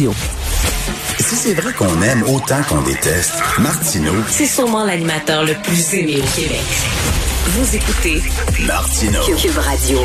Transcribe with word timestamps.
Si 0.00 1.34
c'est 1.34 1.54
vrai 1.54 1.72
qu'on 1.72 2.00
aime 2.02 2.22
autant 2.22 2.62
qu'on 2.68 2.82
déteste, 2.82 3.34
Martineau, 3.58 4.12
C'est 4.28 4.46
sûrement 4.46 4.84
l'animateur 4.84 5.44
le 5.44 5.54
plus 5.54 5.92
aimé 5.92 6.18
au 6.18 6.40
Québec. 6.40 6.62
Vous 7.46 7.74
écoutez 7.74 8.22
Martineau. 8.64 9.24
Cube 9.36 9.58
Radio. 9.58 9.98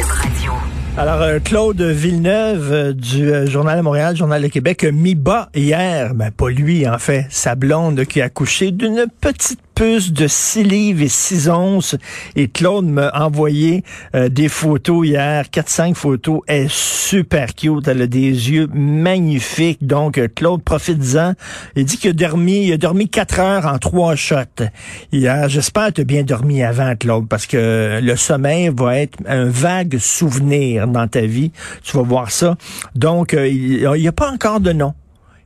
Alors, 0.98 1.22
euh, 1.22 1.38
Claude 1.38 1.80
Villeneuve 1.80 2.74
euh, 2.74 2.94
du 2.94 3.32
euh, 3.32 3.46
Journal 3.46 3.78
de 3.78 3.84
Montréal, 3.84 4.16
Journal 4.16 4.42
de 4.42 4.48
Québec, 4.48 4.84
a 4.84 4.92
mis 4.92 5.14
bas 5.14 5.50
hier, 5.54 6.16
ben 6.16 6.32
pas 6.32 6.50
lui 6.50 6.88
en 6.88 6.98
fait, 6.98 7.28
sa 7.30 7.54
blonde 7.54 8.06
qui 8.06 8.20
a 8.20 8.26
accouché 8.26 8.72
d'une 8.72 9.06
petite 9.22 9.60
puce 9.76 10.12
de 10.12 10.28
6 10.28 10.64
livres 10.64 11.02
et 11.02 11.08
6 11.08 11.50
onces. 11.50 11.96
Et 12.36 12.48
Claude 12.48 12.86
m'a 12.86 13.12
envoyé 13.14 13.84
euh, 14.16 14.30
des 14.30 14.50
photos 14.50 15.06
hier, 15.08 15.46
4-5 15.46 15.96
photos. 15.96 16.42
Elle 16.48 16.66
est 16.66 16.72
super 16.72 17.56
cute, 17.56 17.88
elle 17.88 18.02
a 18.02 18.08
des 18.08 18.52
yeux 18.52 18.68
magnifiques. 18.74 19.86
Donc, 19.86 20.18
euh, 20.18 20.28
Claude, 20.34 20.64
profite-en. 20.64 21.34
Il 21.76 21.86
dit 21.86 21.98
qu'il 21.98 22.12
a 22.12 22.14
dormi, 22.14 22.68
il 22.68 22.74
a 22.74 22.78
dormi 22.78 23.10
4 23.10 23.40
heures 23.40 23.66
en 23.66 23.78
3 23.78 24.16
shots 24.16 24.64
hier. 25.12 25.50
J'espère 25.50 25.88
que 25.88 25.94
tu 25.94 26.02
as 26.02 26.06
bien 26.06 26.24
dormi 26.24 26.64
avant, 26.64 26.96
Claude, 26.96 27.28
parce 27.28 27.46
que 27.46 28.00
le 28.02 28.16
sommeil 28.16 28.72
va 28.76 29.00
être 29.00 29.18
un 29.28 29.46
vague 29.46 29.98
souvenir 29.98 30.88
dans 30.88 31.08
ta 31.08 31.22
vie. 31.22 31.52
Tu 31.84 31.98
vas 31.98 32.04
voir 32.04 32.32
ça. 32.32 32.58
Donc, 32.96 33.34
euh, 33.34 33.48
il 33.48 33.90
n'y 33.90 34.08
a 34.08 34.12
pas 34.12 34.32
encore 34.32 34.60
de 34.60 34.72
nom. 34.72 34.94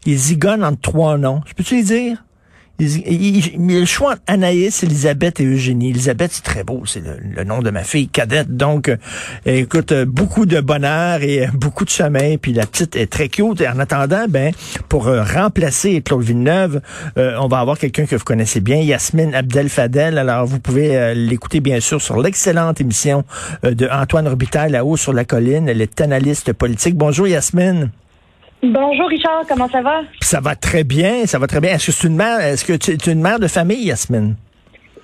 Il 0.06 0.18
zigonne 0.18 0.64
entre 0.64 0.82
trois 0.82 1.18
noms. 1.18 1.42
Je 1.46 1.54
peux-tu 1.54 1.76
les 1.76 1.84
dire? 1.84 2.24
Il, 2.80 2.88
il- 3.08 3.38
il- 3.38 3.70
il 3.70 3.76
a 3.78 3.80
le 3.80 3.86
choix 3.86 4.12
entre 4.14 4.22
Anaïs, 4.28 4.84
Elisabeth 4.84 5.40
et 5.40 5.46
Eugénie. 5.46 5.90
Elisabeth, 5.90 6.32
c'est 6.34 6.44
très 6.44 6.64
beau, 6.64 6.84
c'est 6.86 7.02
le, 7.04 7.44
nom 7.44 7.60
de 7.62 7.70
ma 7.72 7.84
fille 7.84 8.08
cadette. 8.08 8.56
Donc, 8.56 8.90
euh, 8.90 8.98
écoute, 9.46 9.92
euh, 9.92 10.06
beaucoup 10.06 10.46
de 10.46 10.60
bonheur 10.62 11.22
et 11.24 11.48
euh, 11.48 11.50
beaucoup 11.54 11.86
de 11.86 11.90
sommeil. 11.90 12.38
Puis 12.38 12.54
la 12.54 12.66
petite 12.66 12.96
est 12.96 13.08
très 13.08 13.30
cute. 13.30 13.62
Et 13.62 13.68
en 13.68 13.80
attendant, 13.80 14.26
ben, 14.30 14.54
pour 14.90 15.08
euh, 15.08 15.24
remplacer 15.24 16.02
Claude 16.02 16.24
Villeneuve, 16.24 16.82
on 17.16 17.48
va 17.48 17.60
avoir 17.60 17.78
quelqu'un 17.80 18.06
que 18.06 18.16
vous 18.16 18.24
connaissez 18.24 18.60
bien, 18.60 18.78
Yasmine 18.78 19.34
Abdel 19.34 19.70
Fadel. 19.70 20.18
Alors, 20.18 20.46
vous 20.46 20.60
pouvez 20.60 21.14
l'écouter, 21.16 21.60
bien 21.60 21.80
sûr, 21.80 22.02
sur 22.02 22.22
l'excellente 22.22 22.80
émission 22.82 23.24
de 23.64 23.88
Antoine 23.92 24.28
Robitaille, 24.28 24.72
là-haut 24.72 24.98
sur 24.98 25.14
la 25.14 25.26
colline. 25.26 25.68
Elle 25.70 25.82
est 25.82 26.00
analyste 26.02 26.54
politique. 26.54 26.96
Bonjour, 26.96 27.28
Yasmine. 27.28 27.90
Bonjour 28.64 29.08
Richard, 29.08 29.44
comment 29.48 29.70
ça 29.70 29.82
va? 29.82 30.02
Ça 30.22 30.40
va 30.40 30.56
très 30.56 30.84
bien, 30.84 31.28
ça 31.28 31.38
va 31.38 31.46
très 31.46 31.62
bien. 31.62 31.76
Est-ce 31.76 31.88
que 31.88 31.92
c'est 31.92 32.08
une 32.08 32.16
mère, 32.16 32.40
est-ce 32.40 32.66
que 32.66 32.74
tu 32.74 32.92
es 32.92 33.12
une 33.12 33.22
mère 33.22 33.40
de 33.40 33.48
famille, 33.48 33.86
Yasmine? 33.86 34.36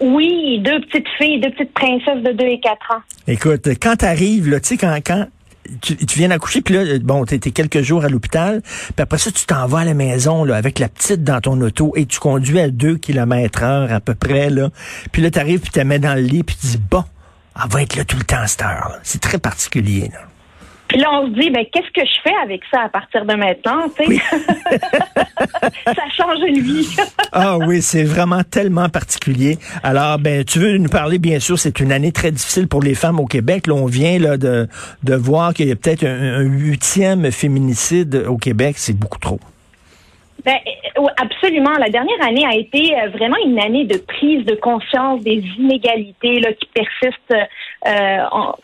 Oui, 0.02 0.60
deux 0.60 0.82
petites 0.82 1.08
filles, 1.18 1.40
deux 1.40 1.52
petites 1.52 1.74
princesses 1.74 2.24
de 2.24 2.32
2 2.32 2.46
et 2.46 2.60
4 2.60 2.74
ans. 2.92 3.02
Écoute, 3.28 3.68
quand 3.80 3.98
t'arrives, 3.98 4.50
là, 4.50 4.60
tu 4.60 4.70
sais, 4.70 4.78
quand, 4.78 4.98
quand 5.06 5.28
tu, 5.82 5.96
tu 5.96 6.18
viens 6.18 6.30
d'accoucher, 6.30 6.62
puis 6.62 6.74
là, 6.74 6.84
bon, 7.02 7.26
t'es 7.26 7.38
t'es 7.38 7.52
quelques 7.52 7.82
jours 7.82 8.04
à 8.04 8.10
l'hôpital, 8.10 8.62
puis 8.64 9.04
après 9.04 9.20
ça, 9.20 9.32
tu 9.32 9.46
t'en 9.46 9.68
vas 9.68 9.80
à 9.80 9.86
la 9.86 9.94
maison, 9.94 10.44
là, 10.44 10.56
avec 10.56 10.80
la 10.80 10.90
petite 10.90 11.24
dans 11.24 11.40
ton 11.40 11.62
auto, 11.62 11.94
et 11.96 12.08
tu 12.08 12.20
conduis 12.20 12.60
à 12.60 12.70
2 12.70 12.98
km 12.98 13.64
heure 13.64 13.94
à 13.94 14.00
peu 14.00 14.16
près, 14.16 14.50
là. 14.50 14.70
Puis 15.12 15.22
là, 15.22 15.30
t'arrives, 15.30 15.60
puis 15.60 15.72
tu 15.72 15.78
la 15.78 15.86
mets 15.86 16.00
dans 16.00 16.16
le 16.16 16.22
lit, 16.22 16.44
puis 16.44 16.56
tu 16.60 16.68
dis, 16.68 16.80
bon, 16.90 17.04
elle 17.56 17.72
va 17.72 17.84
être 17.84 17.96
là 17.96 18.04
tout 18.04 18.18
le 18.18 18.24
temps 18.24 18.42
à 18.42 18.48
cette 18.48 18.64
heure. 18.64 18.98
C'est 19.04 19.22
très 19.22 19.38
particulier, 19.38 20.10
là. 20.12 20.20
Puis 20.94 21.02
là, 21.02 21.10
on 21.12 21.26
se 21.26 21.32
dit, 21.40 21.50
ben, 21.50 21.66
qu'est-ce 21.74 21.90
que 21.92 22.06
je 22.06 22.22
fais 22.24 22.36
avec 22.44 22.62
ça 22.72 22.82
à 22.84 22.90
partir 22.90 23.26
de 23.26 23.34
maintenant, 23.34 23.88
sais? 23.98 24.06
ça 25.86 26.04
change 26.16 26.38
une 26.48 26.60
vie. 26.60 26.88
Ah 27.36 27.58
oui, 27.58 27.82
c'est 27.82 28.04
vraiment 28.04 28.44
tellement 28.44 28.90
particulier. 28.90 29.58
Alors, 29.82 30.20
ben, 30.20 30.44
tu 30.46 30.60
veux 30.60 30.78
nous 30.78 30.88
parler, 30.90 31.18
bien 31.18 31.40
sûr, 31.40 31.58
c'est 31.58 31.80
une 31.80 31.92
année 31.92 32.12
très 32.12 32.30
difficile 32.30 32.68
pour 32.68 32.84
les 32.84 32.94
femmes 32.94 33.20
au 33.20 33.26
Québec. 33.26 33.66
Là, 33.66 33.74
on 33.74 33.88
vient 33.88 34.20
là, 34.20 34.38
de, 34.38 34.68
de 35.02 35.16
voir 35.16 35.56
qu'il 35.56 35.68
y 35.68 35.72
a 35.72 35.76
peut-être 35.76 36.04
un, 36.06 36.36
un 36.36 36.44
huitième 36.44 37.32
féminicide 37.32 38.24
au 38.28 38.38
Québec. 38.38 38.76
C'est 38.78 38.94
beaucoup 38.96 39.18
trop. 39.18 39.40
Ben, 40.46 40.54
euh, 40.54 41.02
oui, 41.02 41.10
absolument. 41.18 41.72
La 41.80 41.90
dernière 41.90 42.22
année 42.24 42.46
a 42.46 42.54
été 42.56 42.94
euh, 42.96 43.10
vraiment 43.10 43.38
une 43.44 43.60
année 43.60 43.86
de 43.86 43.98
prise 43.98 44.46
de 44.46 44.54
conscience 44.54 45.24
des 45.24 45.44
inégalités 45.58 46.40
là, 46.40 46.50
qui 46.54 46.70
persistent 46.72 47.34
euh, 47.88 48.18
en- 48.32 48.56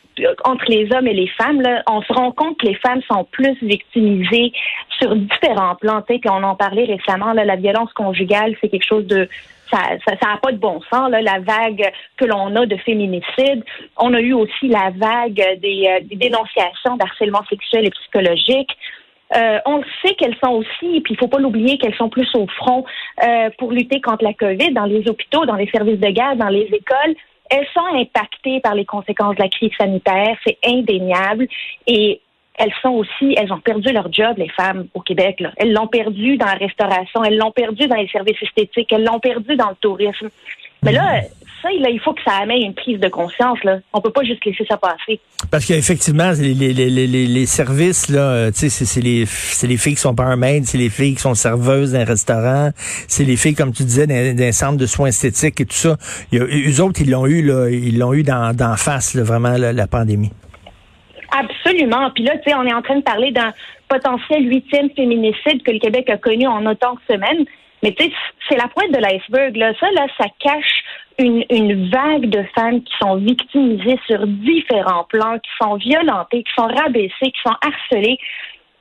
entre 0.45 0.65
les 0.67 0.89
hommes 0.93 1.07
et 1.07 1.13
les 1.13 1.27
femmes. 1.27 1.61
Là. 1.61 1.83
On 1.89 2.01
se 2.01 2.13
rend 2.13 2.31
compte 2.31 2.57
que 2.59 2.67
les 2.67 2.75
femmes 2.75 3.01
sont 3.11 3.25
plus 3.25 3.57
victimisées 3.61 4.51
sur 4.99 5.15
différents 5.15 5.75
plans. 5.75 6.01
Puis 6.01 6.21
on 6.25 6.43
en 6.43 6.55
parlait 6.55 6.85
récemment. 6.85 7.33
Là, 7.33 7.45
la 7.45 7.55
violence 7.55 7.91
conjugale, 7.93 8.55
c'est 8.61 8.69
quelque 8.69 8.87
chose 8.87 9.05
de 9.07 9.27
ça 9.71 9.79
ça, 10.05 10.15
ça 10.21 10.29
a 10.33 10.37
pas 10.37 10.51
de 10.51 10.57
bon 10.57 10.81
sens, 10.91 11.11
là, 11.11 11.21
la 11.21 11.39
vague 11.39 11.91
que 12.17 12.25
l'on 12.25 12.55
a 12.55 12.65
de 12.65 12.75
féminicide. 12.77 13.63
On 13.97 14.13
a 14.13 14.19
eu 14.19 14.33
aussi 14.33 14.67
la 14.67 14.91
vague 14.95 15.59
des, 15.59 15.87
euh, 15.87 15.99
des 16.03 16.15
dénonciations 16.15 16.97
d'harcèlement 16.97 17.43
sexuel 17.49 17.85
et 17.85 17.91
psychologique. 17.91 18.75
Euh, 19.35 19.59
on 19.65 19.83
sait 20.03 20.15
qu'elles 20.15 20.37
sont 20.43 20.53
aussi, 20.53 21.01
puis 21.01 21.13
il 21.13 21.17
faut 21.17 21.27
pas 21.27 21.37
l'oublier, 21.37 21.77
qu'elles 21.77 21.95
sont 21.95 22.09
plus 22.09 22.27
au 22.33 22.47
front 22.47 22.83
euh, 23.23 23.49
pour 23.59 23.71
lutter 23.71 24.01
contre 24.01 24.23
la 24.23 24.33
COVID 24.33 24.73
dans 24.73 24.85
les 24.85 25.07
hôpitaux, 25.07 25.45
dans 25.45 25.55
les 25.55 25.69
services 25.69 25.99
de 25.99 26.09
garde, 26.09 26.39
dans 26.39 26.49
les 26.49 26.67
écoles. 26.73 27.15
Elles 27.49 27.67
sont 27.73 27.85
impactées 27.95 28.59
par 28.61 28.75
les 28.75 28.85
conséquences 28.85 29.35
de 29.35 29.41
la 29.41 29.49
crise 29.49 29.71
sanitaire, 29.77 30.37
c'est 30.45 30.57
indéniable. 30.65 31.47
Et 31.87 32.21
elles 32.59 32.73
sont 32.81 32.89
aussi, 32.89 33.35
elles 33.37 33.51
ont 33.53 33.59
perdu 33.59 33.91
leur 33.93 34.11
job, 34.11 34.37
les 34.37 34.49
femmes 34.49 34.87
au 34.93 34.99
Québec. 34.99 35.41
Elles 35.57 35.71
l'ont 35.71 35.87
perdu 35.87 36.37
dans 36.37 36.45
la 36.45 36.53
restauration, 36.53 37.23
elles 37.23 37.37
l'ont 37.37 37.51
perdu 37.51 37.87
dans 37.87 37.95
les 37.95 38.09
services 38.09 38.41
esthétiques, 38.41 38.91
elles 38.91 39.05
l'ont 39.05 39.19
perdu 39.19 39.55
dans 39.55 39.69
le 39.69 39.75
tourisme. 39.75 40.29
Mais 40.83 40.91
là, 40.91 41.21
ça, 41.61 41.69
là, 41.69 41.89
il 41.89 41.99
faut 41.99 42.13
que 42.13 42.21
ça 42.23 42.35
amène 42.35 42.61
une 42.61 42.73
prise 42.73 42.99
de 42.99 43.07
conscience. 43.09 43.61
Là. 43.63 43.79
On 43.93 44.01
peut 44.01 44.11
pas 44.11 44.23
juste 44.23 44.43
laisser 44.45 44.65
ça 44.65 44.77
passer. 44.77 45.19
Parce 45.51 45.65
qu'effectivement, 45.65 46.31
les, 46.39 46.53
les, 46.53 46.73
les, 46.73 46.89
les, 46.89 47.07
les 47.07 47.45
services, 47.45 48.09
là, 48.09 48.21
euh, 48.21 48.51
c'est, 48.53 48.69
c'est 48.69 49.01
les, 49.01 49.25
c'est 49.25 49.67
les 49.67 49.77
filles 49.77 49.95
qui 49.95 50.01
sont 50.01 50.13
barmaids, 50.13 50.61
c'est 50.63 50.77
les 50.77 50.89
filles 50.89 51.15
qui 51.15 51.21
sont 51.21 51.33
serveuses 51.33 51.93
d'un 51.93 52.05
restaurant, 52.05 52.69
c'est 53.07 53.23
les 53.23 53.35
filles, 53.35 53.55
comme 53.55 53.73
tu 53.73 53.83
disais, 53.83 54.07
d'un, 54.07 54.51
centre 54.51 54.77
de 54.77 54.85
soins 54.85 55.09
esthétiques 55.09 55.59
et 55.61 55.65
tout 55.65 55.75
ça. 55.75 55.97
Il 56.31 56.41
eux 56.41 56.81
autres, 56.81 57.01
ils 57.01 57.09
l'ont 57.09 57.25
eu, 57.25 57.41
là, 57.41 57.69
ils 57.69 57.97
l'ont 57.97 58.13
eu 58.13 58.23
dans, 58.23 58.75
face, 58.77 59.13
là, 59.13 59.23
vraiment, 59.23 59.57
là, 59.57 59.73
la 59.73 59.87
pandémie. 59.87 60.31
Absolument. 61.31 62.09
Puis 62.11 62.23
là, 62.23 62.37
tu 62.37 62.49
sais, 62.49 62.55
on 62.55 62.65
est 62.65 62.73
en 62.73 62.81
train 62.81 62.97
de 62.97 63.03
parler 63.03 63.31
d'un 63.31 63.53
potentiel 63.87 64.47
huitième 64.47 64.89
féminicide 64.91 65.61
que 65.63 65.71
le 65.71 65.79
Québec 65.79 66.09
a 66.09 66.17
connu 66.17 66.47
en 66.47 66.65
autant 66.65 66.93
de 66.93 67.13
semaines. 67.13 67.45
Mais 67.83 67.93
tu 67.93 68.05
sais, 68.05 68.11
c'est 68.47 68.57
la 68.57 68.67
pointe 68.67 68.91
de 68.91 68.99
l'iceberg. 68.99 69.55
Là. 69.55 69.73
Ça, 69.79 69.87
là, 69.91 70.07
ça 70.17 70.25
cache 70.39 70.83
une, 71.17 71.43
une 71.49 71.89
vague 71.89 72.29
de 72.29 72.43
femmes 72.55 72.81
qui 72.83 72.93
sont 73.01 73.15
victimisées 73.15 73.99
sur 74.07 74.25
différents 74.25 75.05
plans, 75.05 75.37
qui 75.39 75.51
sont 75.61 75.75
violentées, 75.75 76.43
qui 76.43 76.53
sont 76.57 76.67
rabaissées, 76.67 77.31
qui 77.31 77.41
sont 77.45 77.55
harcelées. 77.61 78.17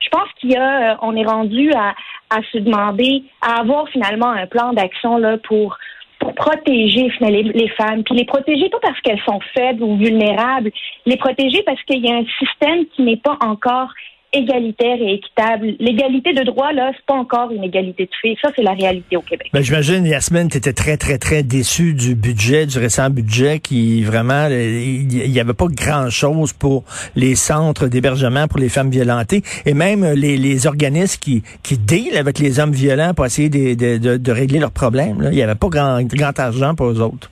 Je 0.00 0.08
pense 0.10 0.28
qu'il 0.38 0.52
y 0.52 0.56
a, 0.56 0.92
euh, 0.92 0.96
on 1.02 1.16
est 1.16 1.26
rendu 1.26 1.72
à, 1.72 1.94
à 2.30 2.40
se 2.52 2.58
demander, 2.58 3.24
à 3.42 3.60
avoir 3.60 3.88
finalement 3.88 4.30
un 4.30 4.46
plan 4.46 4.72
d'action 4.72 5.18
là 5.18 5.38
pour 5.38 5.76
pour 6.18 6.34
protéger 6.34 7.12
les, 7.20 7.42
les 7.44 7.68
femmes, 7.68 8.02
puis 8.02 8.16
les 8.16 8.24
protéger 8.24 8.68
pas 8.70 8.80
parce 8.82 9.00
qu'elles 9.02 9.22
sont 9.22 9.38
faibles 9.56 9.84
ou 9.84 9.96
vulnérables, 9.96 10.72
les 11.06 11.16
protéger 11.16 11.62
parce 11.62 11.80
qu'il 11.84 12.04
y 12.04 12.10
a 12.10 12.16
un 12.16 12.24
système 12.40 12.86
qui 12.86 13.02
n'est 13.02 13.18
pas 13.18 13.36
encore 13.40 13.92
égalitaire 14.32 14.96
et 15.00 15.14
équitable. 15.14 15.74
L'égalité 15.78 16.32
de 16.34 16.44
droit, 16.44 16.72
là, 16.72 16.90
c'est 16.94 17.04
pas 17.06 17.14
encore 17.14 17.50
une 17.50 17.64
égalité 17.64 18.04
de 18.04 18.10
fait. 18.20 18.36
Ça, 18.42 18.50
c'est 18.54 18.62
la 18.62 18.72
réalité 18.72 19.16
au 19.16 19.22
Québec. 19.22 19.48
Ben, 19.52 19.62
j'imagine, 19.62 20.04
Yasmine, 20.04 20.48
tu 20.48 20.58
étais 20.58 20.72
très, 20.72 20.96
très, 20.96 21.18
très 21.18 21.42
déçu 21.42 21.94
du 21.94 22.14
budget, 22.14 22.66
du 22.66 22.78
récent 22.78 23.08
budget 23.10 23.58
qui 23.58 24.02
vraiment, 24.04 24.48
euh, 24.50 24.80
il 24.80 25.30
n'y 25.30 25.40
avait 25.40 25.54
pas 25.54 25.66
grand-chose 25.68 26.52
pour 26.52 26.84
les 27.16 27.34
centres 27.34 27.88
d'hébergement 27.88 28.48
pour 28.48 28.58
les 28.58 28.68
femmes 28.68 28.90
violentées 28.90 29.42
et 29.64 29.74
même 29.74 30.04
euh, 30.04 30.14
les, 30.14 30.36
les 30.36 30.66
organismes 30.66 31.18
qui, 31.20 31.42
qui 31.62 31.78
deal 31.78 32.16
avec 32.16 32.38
les 32.38 32.60
hommes 32.60 32.72
violents 32.72 33.14
pour 33.14 33.24
essayer 33.24 33.48
de, 33.48 33.74
de, 33.74 33.98
de, 33.98 34.16
de 34.18 34.32
régler 34.32 34.58
leurs 34.58 34.72
problèmes. 34.72 35.22
là. 35.22 35.30
Il 35.30 35.36
n'y 35.36 35.42
avait 35.42 35.54
pas 35.54 35.68
grand, 35.68 36.02
grand 36.02 36.38
argent 36.38 36.74
pour 36.74 36.88
eux 36.88 37.00
autres. 37.00 37.30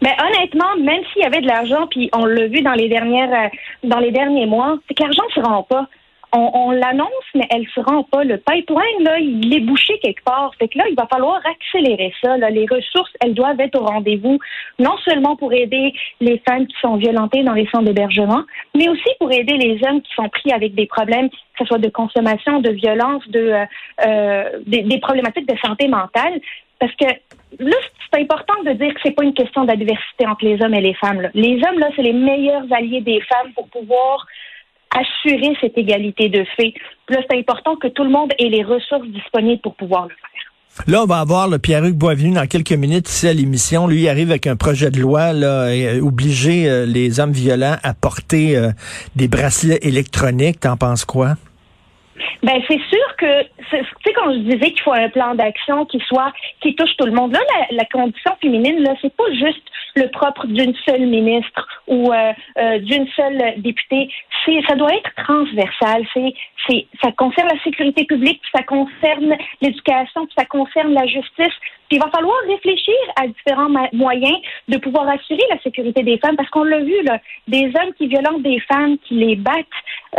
Mais 0.00 0.10
honnêtement, 0.20 0.76
même 0.84 1.02
s'il 1.12 1.22
y 1.22 1.26
avait 1.26 1.40
de 1.40 1.46
l'argent, 1.46 1.86
puis 1.90 2.08
on 2.12 2.24
l'a 2.24 2.46
vu 2.46 2.60
dans 2.62 2.72
les 2.72 2.88
dernières, 2.88 3.30
euh, 3.32 3.48
dans 3.82 3.98
les 3.98 4.10
derniers 4.10 4.46
mois, 4.46 4.78
c'est 4.86 4.94
que 4.94 5.02
l'argent 5.02 5.24
ne 5.28 5.42
se 5.42 5.46
rend 5.46 5.62
pas. 5.62 5.86
On, 6.34 6.50
on 6.54 6.70
l'annonce, 6.70 7.28
mais 7.34 7.46
elle 7.50 7.66
se 7.74 7.80
rend 7.80 8.04
pas. 8.04 8.24
Le 8.24 8.38
pipeline, 8.38 9.04
là, 9.04 9.18
il 9.18 9.54
est 9.54 9.60
bouché 9.60 9.98
quelque 9.98 10.24
part. 10.24 10.50
Fait 10.58 10.66
que 10.66 10.78
là, 10.78 10.84
il 10.88 10.96
va 10.96 11.06
falloir 11.06 11.40
accélérer 11.44 12.10
ça. 12.22 12.38
Les 12.38 12.66
ressources, 12.66 13.12
elles 13.20 13.34
doivent 13.34 13.60
être 13.60 13.78
au 13.78 13.84
rendez-vous, 13.84 14.38
non 14.78 14.96
seulement 15.04 15.36
pour 15.36 15.52
aider 15.52 15.92
les 16.20 16.38
femmes 16.48 16.66
qui 16.66 16.76
sont 16.80 16.96
violentées 16.96 17.42
dans 17.42 17.52
les 17.52 17.66
centres 17.66 17.84
d'hébergement, 17.84 18.44
mais 18.74 18.88
aussi 18.88 19.10
pour 19.18 19.30
aider 19.30 19.58
les 19.58 19.78
hommes 19.86 20.00
qui 20.00 20.14
sont 20.14 20.30
pris 20.30 20.52
avec 20.52 20.74
des 20.74 20.86
problèmes, 20.86 21.28
que 21.28 21.36
ce 21.58 21.64
soit 21.66 21.78
de 21.78 21.90
consommation, 21.90 22.60
de 22.60 22.70
violence, 22.70 23.28
de 23.28 23.40
euh, 23.40 23.64
euh, 24.06 24.44
des, 24.66 24.82
des 24.84 25.00
problématiques 25.00 25.46
de 25.46 25.58
santé 25.58 25.86
mentale. 25.86 26.40
Parce 26.78 26.94
que 26.96 27.04
là, 27.58 27.76
important 28.22 28.62
de 28.64 28.72
dire 28.72 28.94
que 28.94 29.00
c'est 29.02 29.14
pas 29.14 29.24
une 29.24 29.34
question 29.34 29.64
d'adversité 29.64 30.26
entre 30.26 30.44
les 30.44 30.62
hommes 30.62 30.74
et 30.74 30.80
les 30.80 30.94
femmes. 30.94 31.28
Les 31.34 31.56
hommes, 31.56 31.78
là, 31.78 31.88
c'est 31.94 32.02
les 32.02 32.12
meilleurs 32.12 32.64
alliés 32.72 33.00
des 33.00 33.20
femmes 33.20 33.52
pour 33.54 33.68
pouvoir 33.68 34.26
assurer 34.94 35.56
cette 35.60 35.76
égalité 35.78 36.28
de 36.28 36.44
fait. 36.56 36.74
Là, 37.08 37.18
c'est 37.28 37.38
important 37.38 37.76
que 37.76 37.88
tout 37.88 38.04
le 38.04 38.10
monde 38.10 38.32
ait 38.38 38.48
les 38.48 38.62
ressources 38.62 39.08
disponibles 39.08 39.60
pour 39.60 39.74
pouvoir 39.74 40.04
le 40.04 40.10
faire. 40.10 40.86
Là, 40.86 41.02
on 41.02 41.06
va 41.06 41.18
avoir 41.18 41.48
le 41.48 41.58
Pierre-Hugues 41.58 41.96
Boisvenu 41.96 42.32
dans 42.32 42.46
quelques 42.46 42.72
minutes 42.72 43.08
ici 43.08 43.28
à 43.28 43.34
l'émission. 43.34 43.86
Lui, 43.86 44.02
il 44.02 44.08
arrive 44.08 44.30
avec 44.30 44.46
un 44.46 44.56
projet 44.56 44.90
de 44.90 45.00
loi, 45.00 45.34
là, 45.34 45.66
euh, 45.66 46.00
obliger 46.00 46.68
euh, 46.68 46.86
les 46.86 47.20
hommes 47.20 47.32
violents 47.32 47.76
à 47.82 47.92
porter 47.92 48.56
euh, 48.56 48.70
des 49.14 49.28
bracelets 49.28 49.80
électroniques. 49.82 50.60
T'en 50.60 50.78
penses 50.78 51.04
quoi? 51.04 51.34
Ben 52.42 52.60
c'est 52.68 52.80
sûr 52.80 53.16
que 53.18 53.42
tu 53.70 53.76
sais 54.04 54.12
quand 54.14 54.32
je 54.32 54.38
disais 54.38 54.70
qu'il 54.72 54.82
faut 54.82 54.92
un 54.92 55.08
plan 55.08 55.34
d'action 55.34 55.86
qui 55.86 55.98
soit 56.00 56.32
qui 56.60 56.74
touche 56.74 56.94
tout 56.98 57.06
le 57.06 57.12
monde 57.12 57.32
là 57.32 57.40
la, 57.58 57.76
la 57.76 57.84
condition 57.86 58.32
féminine 58.40 58.82
là 58.82 58.94
c'est 59.00 59.14
pas 59.16 59.32
juste 59.32 59.62
le 59.96 60.08
propre 60.08 60.46
d'une 60.46 60.74
seule 60.86 61.06
ministre 61.06 61.68
ou 61.86 62.12
euh, 62.12 62.32
euh, 62.58 62.78
d'une 62.78 63.06
seule 63.08 63.54
députée. 63.58 64.08
C'est 64.44 64.62
ça 64.66 64.74
doit 64.74 64.94
être 64.94 65.10
transversal. 65.16 66.04
C'est 66.14 66.34
c'est 66.68 66.86
ça 67.02 67.12
concerne 67.12 67.48
la 67.48 67.60
sécurité 67.62 68.04
publique 68.04 68.40
ça 68.54 68.62
concerne 68.62 69.36
l'éducation 69.60 70.26
ça 70.36 70.44
concerne 70.46 70.94
la 70.94 71.06
justice. 71.06 71.54
Puis 71.88 71.98
il 71.98 72.00
va 72.00 72.10
falloir 72.10 72.36
réfléchir 72.48 72.94
à 73.16 73.26
différents 73.26 73.68
moyens 73.92 74.38
de 74.68 74.78
pouvoir 74.78 75.08
assurer 75.08 75.42
la 75.50 75.60
sécurité 75.60 76.02
des 76.02 76.18
femmes 76.18 76.36
parce 76.36 76.48
qu'on 76.50 76.64
l'a 76.64 76.80
vu 76.80 77.02
là 77.04 77.18
des 77.48 77.66
hommes 77.66 77.92
qui 77.98 78.06
violentent 78.06 78.42
des 78.42 78.60
femmes 78.60 78.96
qui 78.98 79.14
les 79.14 79.36
battent 79.36 79.66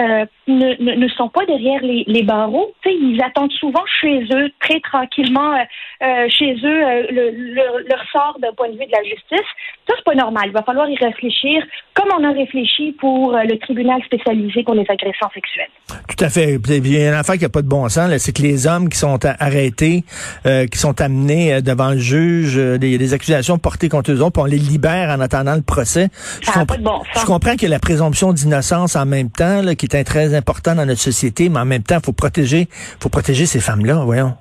euh, 0.01 0.25
ne, 0.48 0.84
ne, 0.84 0.95
ne, 0.95 1.07
sont 1.10 1.30
pas 1.30 1.45
derrière 1.45 1.80
les, 1.84 2.04
les 2.07 2.24
barreaux. 2.24 2.74
ils 2.84 3.22
attendent 3.24 3.51
souvent 3.51 3.84
chez 4.01 4.24
eux, 4.34 4.50
très 4.60 4.80
tranquillement, 4.80 5.54
euh, 5.54 5.60
euh 6.04 6.28
chez 6.30 6.56
eux, 6.56 6.84
euh, 6.84 7.04
le, 7.12 7.88
leur 7.88 8.04
sort 8.12 8.38
d'un 8.42 8.51
point 8.54 8.69
de 8.69 8.74
vue 8.74 8.88
de 8.88 8.92
la 8.92 9.04
justice. 9.04 9.48
Ça, 9.88 9.94
c'est 9.95 10.04
pas 10.04 10.16
normal. 10.16 10.45
Il 10.48 10.51
va 10.51 10.63
falloir 10.63 10.90
y 10.90 10.95
réfléchir, 10.95 11.63
comme 11.94 12.10
on 12.18 12.24
a 12.24 12.31
réfléchi 12.31 12.94
pour 12.94 13.34
le 13.34 13.56
tribunal 13.60 14.01
spécialisé 14.04 14.63
pour 14.63 14.74
les 14.74 14.86
agressions 14.90 15.30
sexuelles. 15.34 15.69
Tout 16.07 16.24
à 16.24 16.30
fait. 16.30 16.57
Il 16.69 16.92
y 16.92 16.98
a 16.98 17.10
une 17.10 17.13
affaire 17.13 17.36
qui 17.36 17.44
n'a 17.44 17.50
pas 17.50 17.62
de 17.62 17.68
bon 17.68 17.88
sens, 17.90 18.12
c'est 18.18 18.36
que 18.36 18.42
les 18.42 18.66
hommes 18.66 18.90
qui 18.90 18.98
sont 18.98 19.19
arrêtés, 19.25 20.04
qui 20.44 20.78
sont 20.78 21.00
amenés 21.01 21.62
devant 21.62 21.92
le 21.92 22.00
juge, 22.00 22.56
y 22.56 22.95
a 22.95 22.98
des 22.98 23.13
accusations 23.13 23.57
portées 23.57 23.90
contre 23.90 24.12
eux 24.12 24.22
autres, 24.22 24.31
puis 24.31 24.42
on 24.42 24.45
les 24.45 24.57
libère 24.57 25.10
en 25.10 25.19
attendant 25.19 25.56
le 25.56 25.62
procès. 25.62 26.10
Je, 26.42 26.51
pas 26.66 26.78
de 26.78 26.84
bon 26.84 27.00
sens. 27.13 27.22
je 27.22 27.25
comprends 27.25 27.56
que 27.57 27.68
la 27.68 27.80
présomption 27.80 28.31
d'innocence 28.31 28.95
en 28.95 29.06
même 29.06 29.30
temps, 29.30 29.62
là, 29.62 29.75
qui 29.88 29.97
est 29.97 30.03
très 30.03 30.33
important 30.33 30.75
dans 30.75 30.85
notre 30.85 31.01
société, 31.01 31.50
mais 31.50 31.59
en 31.59 31.65
même 31.65 31.83
temps, 31.83 32.00
faut 32.03 32.13
protéger, 32.13 32.68
faut 33.00 33.09
protéger 33.09 33.45
ces 33.45 33.59
femmes-là, 33.59 34.03
voyons. 34.06 34.33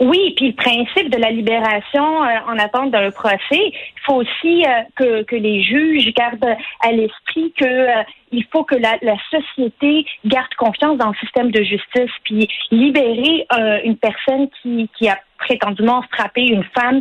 Oui, 0.00 0.32
puis 0.36 0.48
le 0.48 0.54
principe 0.54 1.10
de 1.10 1.18
la 1.18 1.30
libération 1.30 2.22
euh, 2.22 2.28
en 2.46 2.56
attente 2.58 2.92
d'un 2.92 3.10
procès, 3.10 3.38
il 3.50 4.00
faut 4.06 4.14
aussi 4.14 4.64
euh, 4.64 5.24
que, 5.24 5.34
les 5.34 5.62
juges 5.62 6.14
gardent 6.14 6.56
à 6.80 6.92
l'esprit 6.92 7.52
que 7.58 7.64
euh, 7.64 8.02
il 8.30 8.44
faut 8.52 8.62
que 8.62 8.76
la, 8.76 8.96
la, 9.02 9.16
société 9.28 10.06
garde 10.24 10.54
confiance 10.56 10.98
dans 10.98 11.08
le 11.08 11.16
système 11.16 11.50
de 11.50 11.62
justice, 11.62 12.10
puis 12.24 12.48
libérer 12.70 13.46
une 13.84 13.96
personne 13.96 14.48
qui, 14.62 14.88
qui 14.96 15.08
a 15.08 15.18
prétendument 15.38 16.02
frappé 16.12 16.42
une 16.42 16.64
femme 16.78 17.00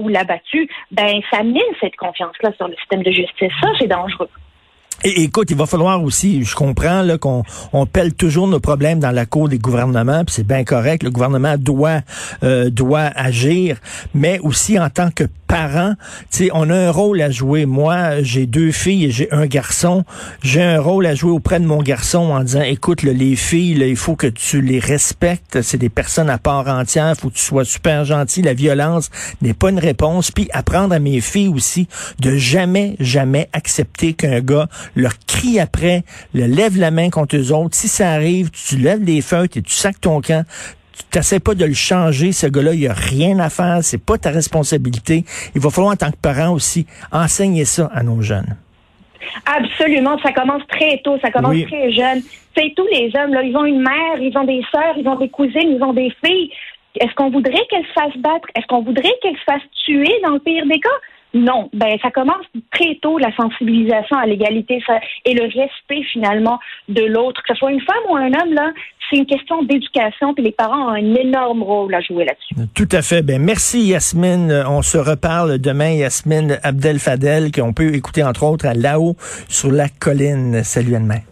ou 0.00 0.08
l'a 0.08 0.24
battue, 0.24 0.68
ben 0.90 1.20
ça 1.30 1.42
mine 1.42 1.60
cette 1.80 1.96
confiance-là 1.96 2.52
sur 2.56 2.68
le 2.68 2.76
système 2.76 3.02
de 3.02 3.10
justice. 3.10 3.52
Ça, 3.60 3.68
c'est 3.78 3.88
dangereux. 3.88 4.30
Et, 5.04 5.22
écoute, 5.22 5.50
il 5.50 5.56
va 5.56 5.66
falloir 5.66 6.02
aussi, 6.02 6.44
je 6.44 6.54
comprends 6.54 7.02
là 7.02 7.18
qu'on 7.18 7.42
on 7.72 7.86
pèle 7.86 8.14
toujours 8.14 8.48
nos 8.48 8.60
problèmes 8.60 9.00
dans 9.00 9.10
la 9.10 9.26
cour 9.26 9.48
des 9.48 9.58
gouvernements, 9.58 10.22
c'est 10.28 10.46
bien 10.46 10.64
correct. 10.64 11.02
Le 11.02 11.10
gouvernement 11.10 11.56
doit 11.58 12.00
euh, 12.42 12.70
doit 12.70 13.10
agir, 13.14 13.78
mais 14.14 14.38
aussi 14.40 14.78
en 14.78 14.90
tant 14.90 15.10
que 15.10 15.24
parents, 15.52 15.96
tu 16.30 16.44
sais, 16.44 16.50
on 16.54 16.70
a 16.70 16.74
un 16.74 16.90
rôle 16.90 17.20
à 17.20 17.30
jouer. 17.30 17.66
Moi, 17.66 18.22
j'ai 18.22 18.46
deux 18.46 18.72
filles 18.72 19.04
et 19.04 19.10
j'ai 19.10 19.30
un 19.32 19.44
garçon. 19.44 20.02
J'ai 20.42 20.62
un 20.62 20.80
rôle 20.80 21.04
à 21.04 21.14
jouer 21.14 21.30
auprès 21.30 21.60
de 21.60 21.66
mon 21.66 21.82
garçon 21.82 22.30
en 22.30 22.42
disant, 22.42 22.62
écoute, 22.62 23.02
les 23.02 23.36
filles, 23.36 23.76
il 23.86 23.96
faut 23.96 24.16
que 24.16 24.28
tu 24.28 24.62
les 24.62 24.78
respectes. 24.78 25.60
C'est 25.60 25.76
des 25.76 25.90
personnes 25.90 26.30
à 26.30 26.38
part 26.38 26.68
entière. 26.68 27.14
faut 27.18 27.28
que 27.28 27.34
tu 27.34 27.42
sois 27.42 27.66
super 27.66 28.06
gentil. 28.06 28.40
La 28.40 28.54
violence 28.54 29.10
n'est 29.42 29.52
pas 29.52 29.68
une 29.68 29.78
réponse. 29.78 30.30
Puis 30.30 30.48
apprendre 30.54 30.94
à 30.94 30.98
mes 30.98 31.20
filles 31.20 31.48
aussi 31.48 31.86
de 32.18 32.34
jamais, 32.34 32.96
jamais 32.98 33.50
accepter 33.52 34.14
qu'un 34.14 34.40
gars 34.40 34.70
leur 34.96 35.12
crie 35.26 35.60
après, 35.60 36.02
le 36.32 36.46
lève 36.46 36.78
la 36.78 36.90
main 36.90 37.10
contre 37.10 37.36
eux 37.36 37.52
autres. 37.52 37.76
Si 37.76 37.88
ça 37.88 38.10
arrive, 38.10 38.50
tu 38.52 38.78
lèves 38.78 39.02
les 39.02 39.20
feutres 39.20 39.58
et 39.58 39.62
tu 39.62 39.74
sacs 39.74 40.00
ton 40.00 40.22
camp 40.22 40.46
tu 41.02 41.10
t'essaies 41.10 41.40
pas 41.40 41.54
de 41.54 41.64
le 41.64 41.74
changer, 41.74 42.32
ce 42.32 42.46
gars-là, 42.46 42.74
il 42.74 42.86
a 42.88 42.94
rien 42.94 43.38
à 43.38 43.50
faire, 43.50 43.78
c'est 43.82 44.04
pas 44.04 44.18
ta 44.18 44.30
responsabilité. 44.30 45.24
Il 45.54 45.60
va 45.60 45.70
falloir, 45.70 45.92
en 45.92 45.96
tant 45.96 46.10
que 46.10 46.16
parent 46.16 46.52
aussi, 46.52 46.86
enseigner 47.10 47.64
ça 47.64 47.90
à 47.92 48.02
nos 48.02 48.22
jeunes. 48.22 48.56
Absolument, 49.46 50.18
ça 50.22 50.32
commence 50.32 50.62
très 50.68 51.00
tôt, 51.04 51.18
ça 51.20 51.30
commence 51.30 51.56
très 51.66 51.92
jeune. 51.92 52.22
C'est 52.56 52.72
tous 52.76 52.86
les 52.92 53.10
hommes, 53.16 53.32
là, 53.32 53.42
ils 53.42 53.56
ont 53.56 53.64
une 53.64 53.80
mère, 53.80 54.18
ils 54.20 54.36
ont 54.36 54.44
des 54.44 54.62
sœurs, 54.70 54.94
ils 54.96 55.08
ont 55.08 55.16
des 55.16 55.28
cousines, 55.28 55.76
ils 55.76 55.82
ont 55.82 55.92
des 55.92 56.12
filles. 56.24 56.50
Est-ce 57.00 57.14
qu'on 57.14 57.30
voudrait 57.30 57.64
qu'elles 57.70 57.86
se 57.86 57.92
fassent 57.92 58.18
battre? 58.18 58.48
Est-ce 58.54 58.66
qu'on 58.66 58.82
voudrait 58.82 59.14
qu'elles 59.22 59.36
se 59.36 59.44
fassent 59.44 59.70
tuer 59.84 60.12
dans 60.22 60.32
le 60.32 60.38
pire 60.38 60.66
des 60.66 60.78
cas? 60.78 60.88
Non, 61.34 61.70
ben 61.72 61.96
ça 62.02 62.10
commence 62.10 62.44
très 62.72 62.98
tôt 63.00 63.18
la 63.18 63.34
sensibilisation 63.34 64.16
à 64.16 64.26
l'égalité 64.26 64.82
et 65.24 65.34
le 65.34 65.44
respect 65.44 66.02
finalement 66.12 66.58
de 66.88 67.02
l'autre, 67.02 67.42
que 67.42 67.54
ce 67.54 67.58
soit 67.58 67.72
une 67.72 67.80
femme 67.80 68.04
ou 68.10 68.16
un 68.16 68.26
homme 68.26 68.52
là, 68.52 68.70
c'est 69.10 69.16
une 69.16 69.26
question 69.26 69.62
d'éducation 69.62 70.34
puis 70.34 70.44
les 70.44 70.52
parents 70.52 70.88
ont 70.88 70.94
un 70.94 71.14
énorme 71.14 71.62
rôle 71.62 71.94
à 71.94 72.00
jouer 72.00 72.24
là-dessus. 72.24 72.54
Tout 72.74 72.88
à 72.92 73.02
fait. 73.02 73.22
Ben 73.22 73.40
merci 73.40 73.80
Yasmine, 73.82 74.64
on 74.68 74.82
se 74.82 74.98
reparle 74.98 75.58
demain 75.58 75.90
Yasmine 75.90 76.58
Abdel 76.62 76.98
Fadel 76.98 77.50
qu'on 77.50 77.72
peut 77.72 77.94
écouter 77.94 78.22
entre 78.22 78.44
autres 78.44 78.66
à 78.66 78.74
là-haut 78.74 79.16
sur 79.48 79.70
la 79.70 79.88
colline. 79.88 80.62
Salut 80.64 80.92
demain. 80.92 81.31